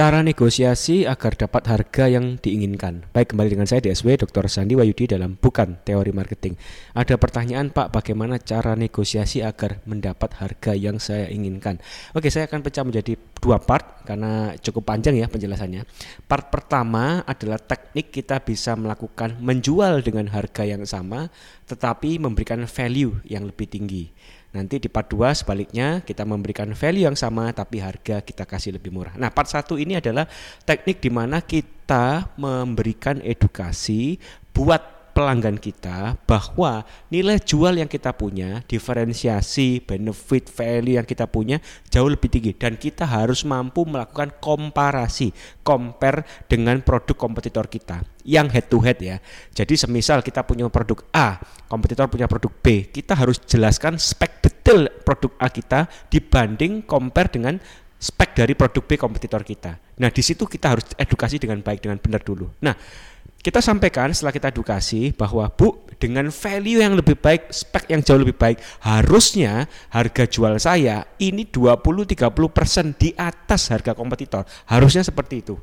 [0.00, 3.04] Cara negosiasi agar dapat harga yang diinginkan.
[3.12, 4.48] Baik, kembali dengan saya DSW Dr.
[4.48, 6.56] Sandi Wayudi dalam Bukan Teori Marketing.
[6.96, 11.84] Ada pertanyaan Pak, bagaimana cara negosiasi agar mendapat harga yang saya inginkan?
[12.16, 13.12] Oke, saya akan pecah menjadi
[13.44, 15.84] dua part karena cukup panjang ya penjelasannya.
[16.24, 21.28] Part pertama adalah teknik kita bisa melakukan menjual dengan harga yang sama
[21.68, 24.08] tetapi memberikan value yang lebih tinggi.
[24.50, 28.90] Nanti di part 2 sebaliknya kita memberikan value yang sama tapi harga kita kasih lebih
[28.90, 29.14] murah.
[29.14, 30.26] Nah, part 1 ini adalah
[30.66, 34.18] teknik di mana kita memberikan edukasi
[34.50, 41.60] buat pelanggan kita bahwa nilai jual yang kita punya, diferensiasi, benefit, value yang kita punya
[41.92, 48.48] jauh lebih tinggi dan kita harus mampu melakukan komparasi, compare dengan produk kompetitor kita yang
[48.48, 49.20] head to head ya.
[49.52, 51.36] Jadi semisal kita punya produk A,
[51.68, 57.60] kompetitor punya produk B, kita harus jelaskan spek detail produk A kita dibanding compare dengan
[58.00, 59.76] spek dari produk B kompetitor kita.
[60.00, 62.48] Nah, di situ kita harus edukasi dengan baik dengan benar dulu.
[62.64, 62.72] Nah,
[63.40, 68.20] kita sampaikan setelah kita edukasi bahwa Bu dengan value yang lebih baik, spek yang jauh
[68.20, 74.44] lebih baik, harusnya harga jual saya ini 20-30% di atas harga kompetitor.
[74.68, 75.56] Harusnya seperti itu.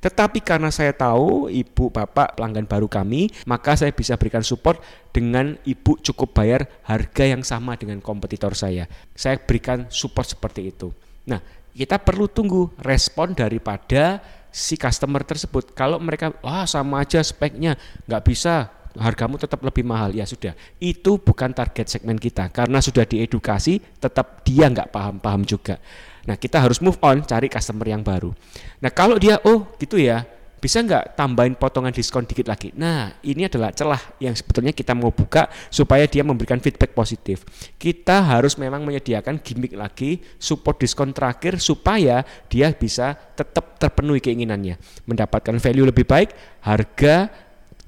[0.00, 4.80] Tetapi karena saya tahu ibu bapak pelanggan baru kami, maka saya bisa berikan support
[5.12, 8.88] dengan ibu cukup bayar harga yang sama dengan kompetitor saya.
[9.12, 10.88] Saya berikan support seperti itu.
[11.28, 11.40] Nah,
[11.74, 15.72] kita perlu tunggu respon daripada si customer tersebut.
[15.72, 18.68] Kalau mereka wah sama aja speknya, nggak bisa
[18.98, 20.10] hargamu tetap lebih mahal.
[20.10, 22.50] Ya sudah itu bukan target segmen kita.
[22.50, 25.78] Karena sudah diedukasi tetap dia nggak paham-paham juga.
[26.26, 28.34] Nah kita harus move on cari customer yang baru.
[28.82, 30.26] Nah kalau dia oh gitu ya
[30.60, 32.70] bisa nggak tambahin potongan diskon dikit lagi?
[32.76, 37.42] Nah, ini adalah celah yang sebetulnya kita mau buka supaya dia memberikan feedback positif.
[37.80, 42.22] Kita harus memang menyediakan gimmick lagi, support diskon terakhir supaya
[42.52, 44.76] dia bisa tetap terpenuhi keinginannya,
[45.08, 47.32] mendapatkan value lebih baik, harga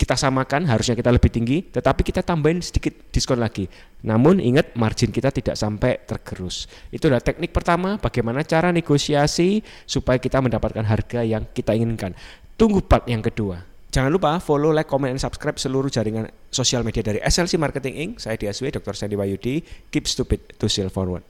[0.02, 3.70] kita samakan harusnya kita lebih tinggi tetapi kita tambahin sedikit diskon lagi
[4.02, 10.18] namun ingat margin kita tidak sampai tergerus itu adalah teknik pertama bagaimana cara negosiasi supaya
[10.18, 12.18] kita mendapatkan harga yang kita inginkan
[12.62, 17.04] tunggu part yang kedua Jangan lupa follow, like, comment, dan subscribe seluruh jaringan sosial media
[17.04, 18.24] dari SLC Marketing Inc.
[18.24, 18.96] Saya DSW, Dr.
[18.96, 19.60] Sandy Wayudi.
[19.92, 21.20] Keep stupid to sell forward.